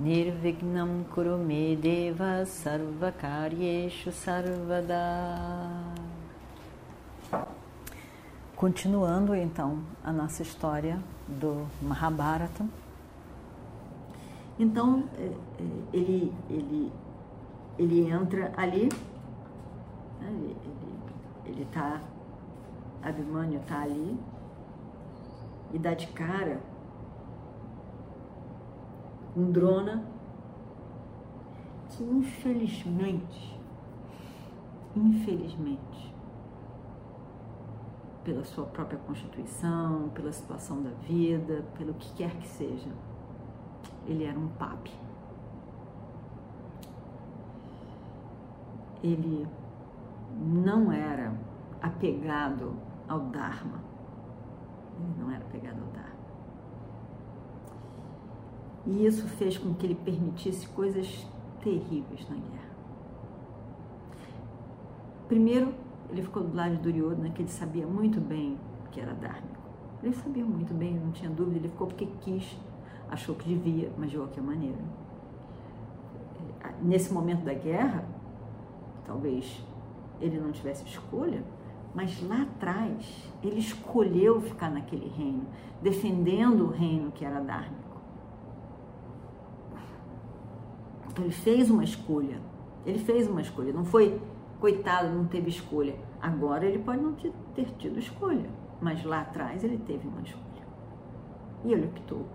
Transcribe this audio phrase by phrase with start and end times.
[0.00, 4.96] Nirvignam Kurume Deva Sarvakaryeshu Sarvada
[8.56, 12.64] Continuando então a nossa história do Mahabharata.
[14.58, 15.34] Então é, é,
[15.92, 16.92] ele, ele,
[17.78, 18.88] ele entra ali,
[20.18, 20.54] né,
[21.44, 22.00] ele está,
[23.02, 24.18] Abhimanyu está ali
[25.74, 26.58] e dá de cara
[29.36, 30.04] um drona
[31.90, 33.60] que infelizmente,
[34.94, 36.14] infelizmente,
[38.24, 42.90] pela sua própria constituição, pela situação da vida, pelo que quer que seja,
[44.06, 44.92] ele era um papi.
[49.02, 49.46] Ele
[50.38, 51.32] não era
[51.80, 52.74] apegado
[53.08, 53.80] ao Dharma.
[54.98, 56.09] Ele não era apegado ao Dharma.
[58.86, 61.26] E isso fez com que ele permitisse coisas
[61.60, 62.70] terríveis na guerra.
[65.28, 65.74] Primeiro,
[66.10, 68.58] ele ficou do lado de Duryodhana, que ele sabia muito bem
[68.90, 69.60] que era dármico.
[70.02, 72.58] Ele sabia muito bem, não tinha dúvida, ele ficou porque quis,
[73.08, 74.78] achou que devia, mas de qualquer maneira.
[76.82, 78.04] Nesse momento da guerra,
[79.06, 79.62] talvez
[80.20, 81.44] ele não tivesse escolha,
[81.94, 85.46] mas lá atrás ele escolheu ficar naquele reino,
[85.82, 87.89] defendendo o reino que era dármico.
[91.10, 92.40] Então ele fez uma escolha.
[92.86, 93.72] Ele fez uma escolha.
[93.72, 94.20] Não foi,
[94.60, 95.96] coitado, não teve escolha.
[96.20, 98.48] Agora ele pode não ter tido escolha,
[98.80, 100.44] mas lá atrás ele teve uma escolha.
[101.64, 102.26] E ele optou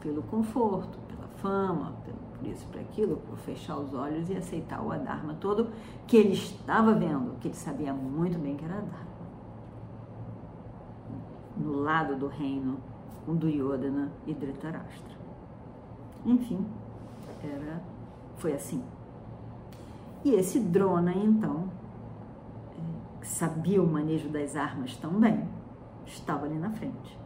[0.00, 1.94] pelo conforto, pela fama,
[2.38, 5.70] por isso, por aquilo, por fechar os olhos e aceitar o Adharma todo
[6.06, 9.08] que ele estava vendo, que ele sabia muito bem que era Adharma.
[11.56, 12.78] No lado do reino,
[13.26, 15.18] com Duryodhana e Dhritarashtra.
[16.24, 16.64] Enfim,
[17.46, 17.82] era,
[18.36, 18.82] foi assim.
[20.24, 21.70] E esse drona, então,
[22.72, 25.48] é, que sabia o manejo das armas tão bem,
[26.06, 27.18] estava ali na frente.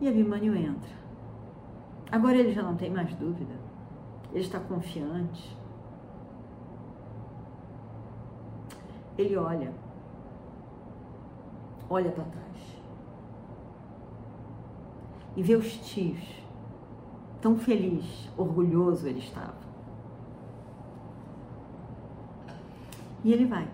[0.00, 0.96] E Abhimanyu entra.
[2.10, 3.54] Agora ele já não tem mais dúvida.
[4.32, 5.56] Ele está confiante.
[9.16, 9.72] Ele olha.
[11.90, 12.82] Olha para trás.
[15.36, 16.47] E vê os tios
[17.40, 19.54] Tão feliz, orgulhoso ele estava.
[23.24, 23.68] E ele vai.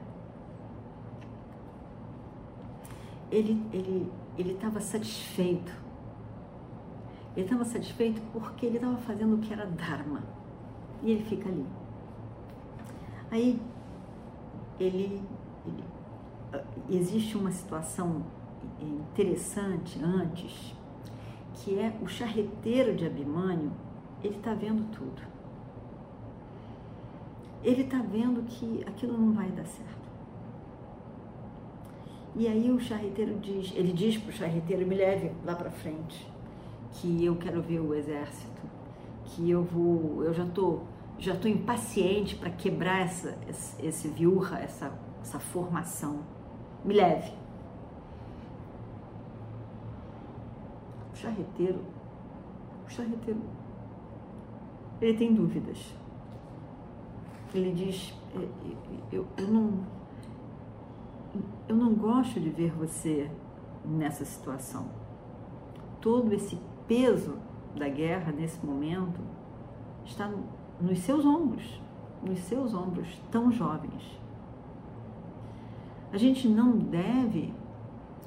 [3.30, 5.72] Ele ele ele estava satisfeito.
[7.36, 10.22] Ele estava satisfeito porque ele estava fazendo o que era dharma.
[11.02, 11.66] E ele fica ali.
[13.30, 13.60] Aí
[14.78, 15.22] ele,
[15.66, 15.84] ele
[16.88, 18.24] existe uma situação
[18.80, 20.74] interessante antes
[21.56, 23.72] que é o charreteiro de Abimânio,
[24.22, 25.22] ele está vendo tudo.
[27.62, 30.04] Ele está vendo que aquilo não vai dar certo.
[32.36, 36.26] E aí o charreteiro diz, ele diz para o charreteiro, me leve lá para frente,
[36.92, 38.62] que eu quero ver o exército,
[39.24, 40.80] que eu vou, eu já tô,
[41.18, 44.92] já tô impaciente para quebrar essa, esse, esse viurra, essa,
[45.22, 46.20] essa formação.
[46.84, 47.32] Me leve.
[51.14, 51.80] Charreteiro,
[52.86, 53.40] o charreteiro,
[55.00, 55.94] ele tem dúvidas.
[57.54, 58.48] Ele diz, é,
[59.12, 59.86] eu, eu, não,
[61.68, 63.30] eu não gosto de ver você
[63.84, 64.86] nessa situação.
[66.00, 66.58] Todo esse
[66.88, 67.38] peso
[67.76, 69.20] da guerra nesse momento
[70.04, 70.30] está
[70.80, 71.80] nos seus ombros,
[72.22, 74.20] nos seus ombros tão jovens.
[76.12, 77.52] A gente não deve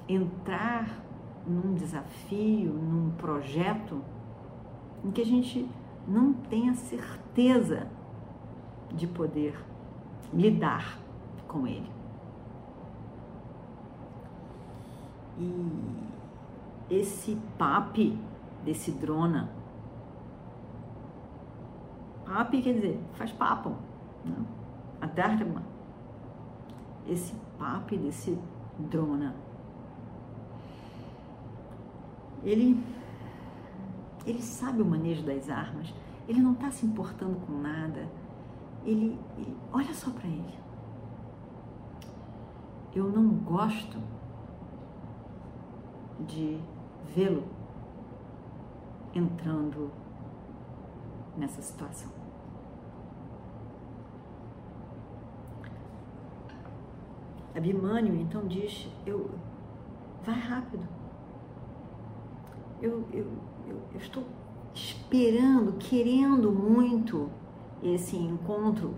[0.07, 1.06] entrar
[1.47, 4.01] num desafio, num projeto
[5.03, 5.67] em que a gente
[6.07, 7.87] não tenha certeza
[8.93, 9.57] de poder
[10.33, 10.99] lidar
[11.47, 11.89] com ele.
[15.39, 15.71] E
[16.89, 18.17] esse papi
[18.63, 19.49] desse drona,
[22.25, 23.75] papi quer dizer, faz papo,
[24.25, 24.35] né?
[24.99, 25.63] a dharma,
[27.07, 28.37] esse papi desse
[28.79, 29.35] drona
[32.43, 32.83] ele,
[34.25, 35.93] ele sabe o manejo das armas,
[36.27, 38.07] ele não está se importando com nada.
[38.83, 40.57] Ele, ele olha só para ele.
[42.93, 43.97] Eu não gosto
[46.25, 46.59] de
[47.13, 47.43] vê-lo
[49.13, 49.91] entrando
[51.37, 52.11] nessa situação.
[57.55, 59.31] Abimânio então diz: eu,
[60.23, 60.96] vai rápido.
[62.81, 63.25] Eu, eu,
[63.67, 64.23] eu, eu estou
[64.73, 67.29] esperando, querendo muito
[67.81, 68.93] esse encontro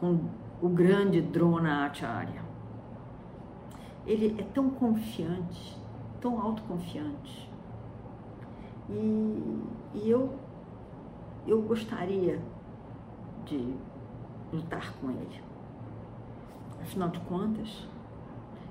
[0.00, 0.20] com
[0.62, 2.42] o grande Drona Acharya.
[4.06, 5.76] Ele é tão confiante,
[6.20, 7.50] tão autoconfiante.
[8.88, 9.62] E,
[9.94, 10.34] e eu,
[11.46, 12.40] eu gostaria
[13.44, 13.74] de
[14.52, 15.42] lutar com ele.
[16.80, 17.86] Afinal de contas,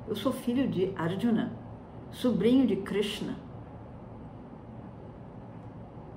[0.08, 1.52] eu sou filho de Arjuna,
[2.12, 3.36] sobrinho de Krishna.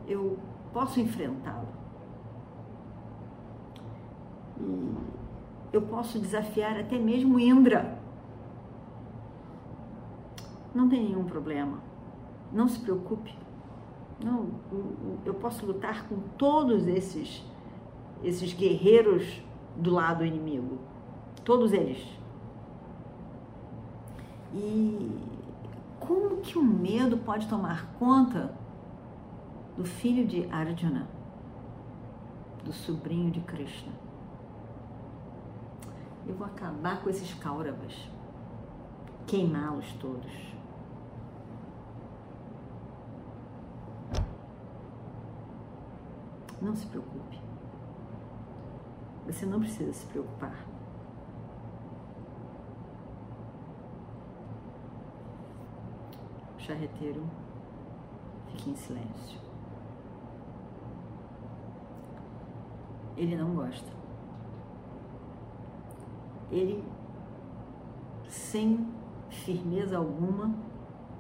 [0.09, 0.39] Eu
[0.73, 1.69] posso enfrentá-lo.
[4.59, 4.97] E
[5.73, 7.99] eu posso desafiar até mesmo Indra.
[10.75, 11.79] Não tem nenhum problema.
[12.53, 13.37] Não se preocupe.
[14.25, 14.49] Não,
[15.25, 17.45] eu posso lutar com todos esses
[18.23, 19.41] esses guerreiros
[19.77, 20.79] do lado inimigo.
[21.45, 22.05] Todos eles.
[24.53, 25.13] E
[26.01, 28.55] como que o medo pode tomar conta
[29.79, 31.09] do filho de Arjuna,
[32.65, 33.93] do sobrinho de Krishna?
[36.27, 37.95] Eu vou acabar com esses Kauravas,
[39.25, 40.33] queimá-los todos.
[46.61, 47.41] Não se preocupe.
[49.27, 50.67] Você não precisa se preocupar.
[56.59, 57.23] Charreteiro
[58.51, 59.48] fica em silêncio.
[63.19, 63.99] Ele não gosta
[66.51, 66.83] ele,
[68.29, 68.87] sem
[69.29, 70.55] firmeza alguma,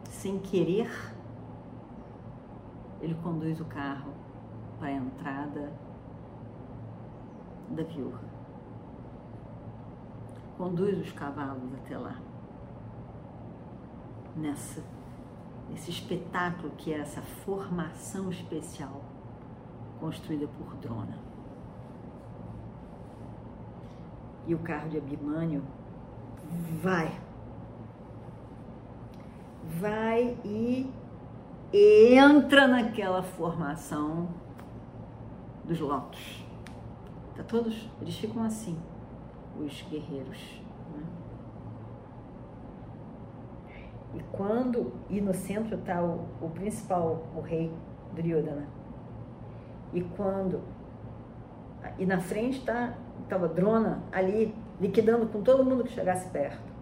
[0.04, 0.90] sem querer,
[3.00, 4.12] ele conduz o carro
[4.78, 5.72] para a entrada
[7.70, 8.20] da viúva.
[10.56, 12.18] Conduz os cavalos até lá.
[14.34, 14.82] Nessa,
[15.68, 19.02] nesse espetáculo que é essa formação especial
[20.00, 21.27] construída por Drona.
[24.48, 25.62] E o carro de Abimânio
[26.82, 27.20] vai.
[29.78, 30.90] Vai e
[31.70, 34.28] entra naquela formação
[35.64, 36.44] dos lotos.
[37.36, 38.76] Tá todos, eles ficam assim,
[39.60, 40.62] os guerreiros.
[40.96, 41.04] Né?
[44.14, 47.70] E quando, e no centro está o, o principal, o rei
[48.14, 48.66] Duryodhana.
[49.92, 50.62] E quando,
[51.98, 52.94] e na frente está
[53.28, 56.72] estava drona ali liquidando com todo mundo que chegasse perto.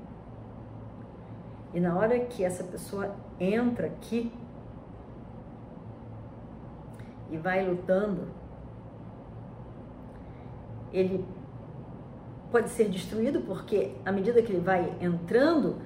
[1.75, 4.33] E na hora que essa pessoa entra aqui
[7.31, 8.29] e vai lutando,
[10.93, 11.27] ele
[12.51, 15.77] pode ser destruído porque à medida que ele vai entrando,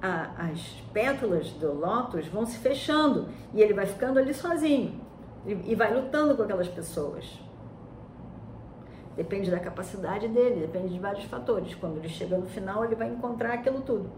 [0.00, 0.60] a, as
[0.92, 5.00] pétalas do lótus vão se fechando e ele vai ficando ali sozinho
[5.46, 7.47] e, e vai lutando com aquelas pessoas.
[9.18, 11.74] Depende da capacidade dele, depende de vários fatores.
[11.74, 14.08] Quando ele chega no final, ele vai encontrar aquilo tudo.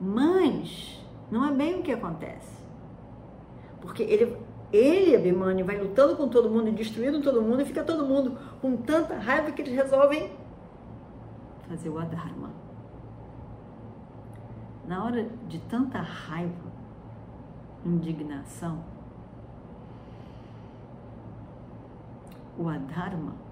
[0.00, 0.98] Mas
[1.30, 2.56] não é bem o que acontece.
[3.82, 4.34] Porque ele,
[4.72, 8.38] ele Abimani, vai lutando com todo mundo e destruindo todo mundo, e fica todo mundo
[8.62, 10.32] com tanta raiva que eles resolvem
[11.68, 12.50] fazer o Adharma.
[14.86, 16.72] Na hora de tanta raiva,
[17.84, 18.82] indignação,
[22.56, 23.47] o Adharma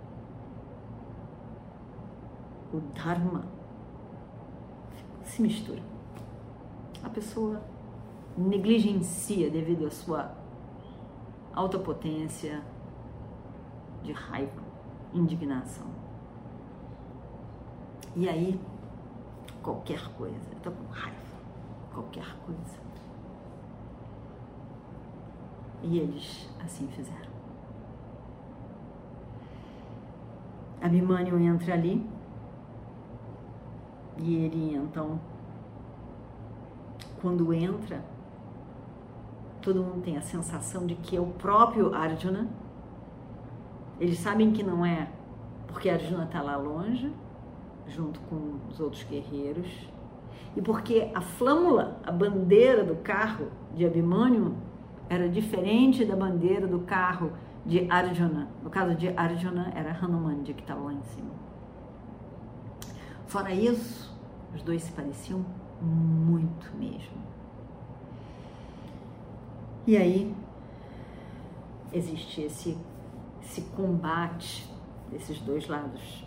[2.73, 3.44] o Dharma
[5.25, 5.82] se mistura.
[7.02, 7.62] A pessoa
[8.37, 10.35] negligencia devido à sua
[11.54, 12.62] alta potência
[14.02, 14.62] de raiva,
[15.12, 15.87] indignação.
[18.14, 18.61] E aí,
[19.62, 21.16] qualquer coisa, eu tô com raiva,
[21.92, 22.87] qualquer coisa.
[25.82, 27.37] E eles assim fizeram.
[30.80, 32.15] Abhimanyu entra ali
[34.18, 35.20] e ele então,
[37.20, 38.02] quando entra,
[39.61, 42.49] todo mundo tem a sensação de que é o próprio Arjuna.
[44.00, 45.08] Eles sabem que não é
[45.66, 47.12] porque Arjuna está lá longe,
[47.87, 49.68] junto com os outros guerreiros,
[50.56, 54.54] e porque a flâmula, a bandeira do carro de Abhimanyu,
[55.08, 57.32] era diferente da bandeira do carro
[57.64, 58.49] de Arjuna.
[58.62, 61.45] No caso de Arjuna, era Hanumanji que estava lá em cima.
[63.26, 64.14] Fora isso,
[64.54, 65.45] os dois se pareciam
[65.83, 67.16] muito mesmo.
[69.87, 70.35] E aí
[71.92, 72.78] existe esse,
[73.42, 74.68] esse combate
[75.11, 76.25] desses dois lados.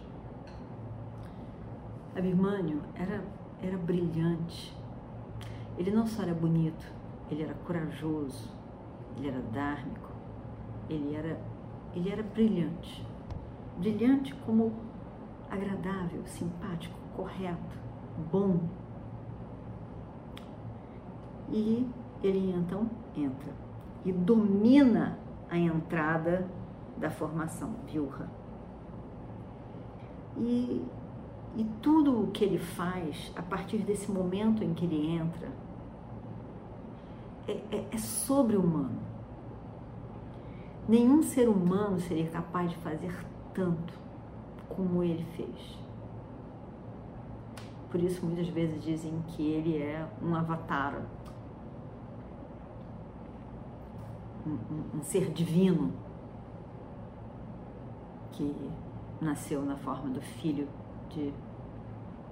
[2.16, 3.24] Abhimanyu era,
[3.62, 4.76] era brilhante.
[5.78, 6.86] Ele não só era bonito,
[7.32, 8.50] ele era corajoso,
[9.16, 10.12] ele era dármico,
[10.90, 11.40] ele era,
[11.96, 13.06] ele era brilhante.
[13.78, 14.89] Brilhante como
[15.50, 17.78] agradável, simpático, correto,
[18.32, 18.60] bom.
[21.52, 21.88] E
[22.22, 23.54] ele então entra
[24.06, 25.18] e domina
[25.50, 26.48] a entrada
[26.98, 28.30] da formação Vyuha.
[30.38, 30.86] E,
[31.58, 35.50] e tudo o que ele faz a partir desse momento em que ele entra
[37.48, 39.00] é, é, é sobre-humano.
[40.88, 43.14] Nenhum ser humano seria capaz de fazer
[43.54, 43.94] tanto
[44.70, 45.78] como ele fez.
[47.90, 51.02] Por isso, muitas vezes dizem que ele é um avatar,
[54.46, 55.92] um, um, um ser divino
[58.32, 58.56] que
[59.20, 60.68] nasceu na forma do filho
[61.10, 61.34] de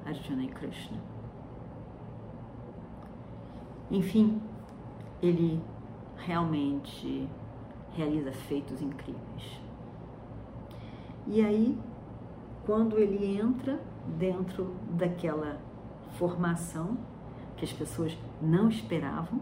[0.06, 0.98] Arjuna e Krishna.
[3.90, 4.42] Enfim,
[5.22, 5.62] ele
[6.18, 7.28] realmente
[7.94, 9.62] realiza feitos incríveis.
[11.26, 11.78] E aí,
[12.68, 13.80] quando ele entra
[14.20, 15.58] dentro daquela
[16.20, 16.98] formação
[17.56, 19.40] que as pessoas não esperavam,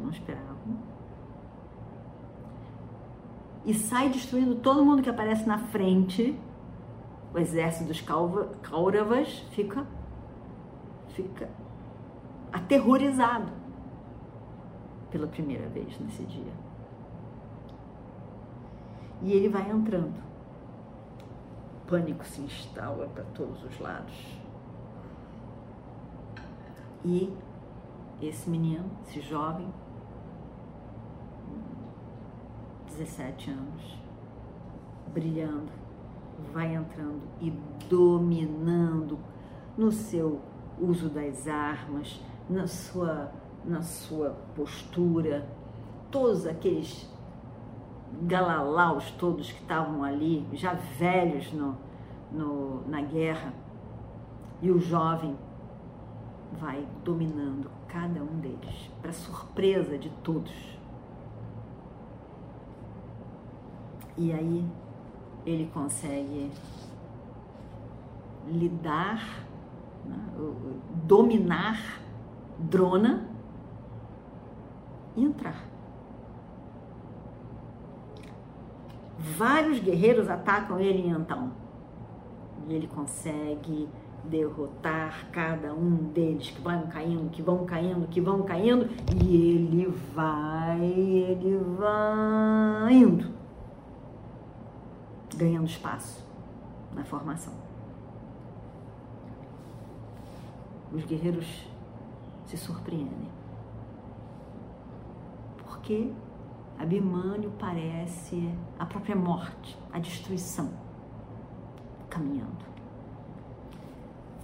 [0.00, 0.78] não esperavam,
[3.66, 6.38] e sai destruindo todo mundo que aparece na frente,
[7.34, 9.86] o exército dos Kauravas fica,
[11.08, 11.50] fica
[12.50, 13.52] aterrorizado
[15.10, 16.52] pela primeira vez nesse dia.
[19.20, 20.26] E ele vai entrando.
[21.86, 24.14] Pânico se instala para todos os lados.
[27.04, 27.32] E
[28.20, 29.72] esse menino, esse jovem,
[32.86, 33.98] 17 anos,
[35.12, 35.70] brilhando,
[36.52, 37.50] vai entrando e
[37.88, 39.18] dominando
[39.76, 40.40] no seu
[40.80, 43.30] uso das armas, na sua,
[43.64, 45.46] na sua postura,
[46.10, 47.08] todos aqueles
[48.22, 51.76] galalaus todos que estavam ali, já velhos no,
[52.32, 53.52] no, na guerra,
[54.62, 55.36] e o jovem
[56.52, 60.52] vai dominando cada um deles, para surpresa de todos.
[64.16, 64.66] E aí
[65.44, 66.50] ele consegue
[68.46, 69.44] lidar,
[70.04, 70.18] né,
[71.04, 72.00] dominar
[72.58, 73.28] Drona
[75.14, 75.75] e entrar.
[79.18, 81.52] Vários guerreiros atacam ele então.
[82.68, 83.88] E ele consegue
[84.24, 88.88] derrotar cada um deles que vão caindo, que vão caindo, que vão caindo,
[89.22, 93.36] e ele vai, ele vai indo
[95.36, 96.26] ganhando espaço
[96.94, 97.52] na formação.
[100.92, 101.68] Os guerreiros
[102.46, 103.28] se surpreendem.
[105.58, 106.10] Porque
[106.78, 110.70] Abimânio parece a própria morte, a destruição
[112.10, 112.64] caminhando.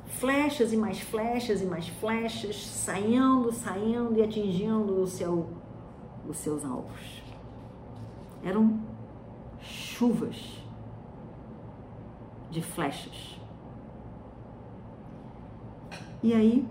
[0.07, 5.49] Flechas e mais flechas e mais flechas saindo, saindo e atingindo o seu,
[6.29, 7.23] os seus alvos.
[8.43, 8.81] Eram
[9.61, 10.63] chuvas
[12.51, 13.41] de flechas.
[16.23, 16.69] E aí,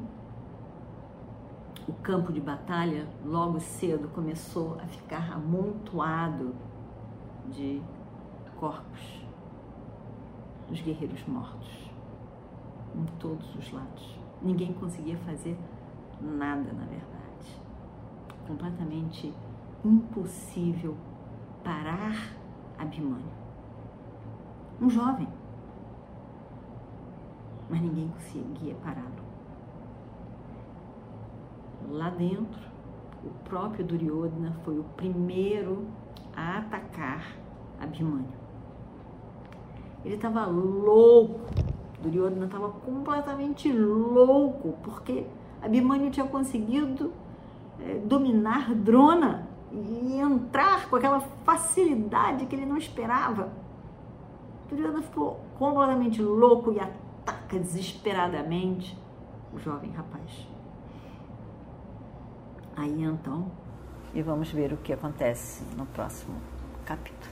[2.01, 6.55] campo de batalha, logo cedo, começou a ficar amontoado
[7.49, 7.81] de
[8.55, 9.25] corpos
[10.67, 11.91] dos guerreiros mortos,
[12.95, 14.19] em todos os lados.
[14.41, 15.57] Ninguém conseguia fazer
[16.19, 17.61] nada, na verdade.
[18.47, 19.33] Completamente
[19.83, 20.95] impossível
[21.63, 22.35] parar
[22.77, 23.31] Abimânio.
[24.81, 25.27] Um jovem
[27.71, 29.20] mas ninguém conseguia pará-lo.
[31.91, 32.61] Lá dentro,
[33.21, 35.85] o próprio Duryodhana foi o primeiro
[36.33, 37.35] a atacar
[37.77, 38.31] Abhimanyu.
[40.05, 41.41] Ele estava louco,
[42.01, 45.27] Duryodhana estava completamente louco, porque
[45.61, 47.11] Abhimanyu tinha conseguido
[47.81, 53.51] é, dominar Drona e entrar com aquela facilidade que ele não esperava.
[54.69, 58.97] Duryodhana ficou completamente louco e ataca desesperadamente
[59.53, 60.50] o jovem rapaz.
[62.81, 63.51] Aí então,
[64.11, 66.35] e vamos ver o que acontece no próximo
[66.83, 67.31] capítulo.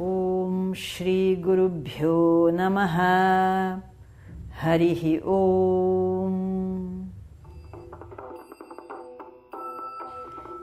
[0.00, 3.82] Om Shri Guru Bhyo Namaha
[4.58, 7.08] Harihi Om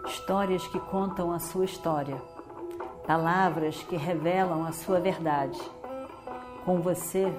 [0.07, 2.19] Histórias que contam a sua história,
[3.05, 5.61] palavras que revelam a sua verdade.
[6.65, 7.31] Com você,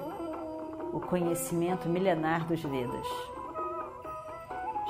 [0.93, 3.32] o conhecimento milenar dos Vedas.